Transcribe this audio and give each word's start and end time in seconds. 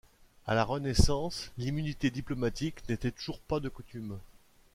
À 0.47 0.55
la 0.55 0.63
Renaissance, 0.63 1.51
l'immunité 1.59 2.09
diplomatique 2.09 2.79
n'était 2.89 3.11
toujours 3.11 3.39
pas 3.39 3.59
de 3.59 3.69
coutume. 3.69 4.17